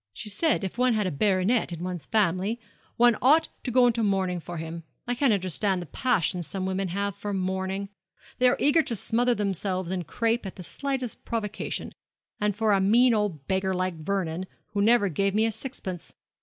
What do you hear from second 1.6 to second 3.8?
in one's family one ought to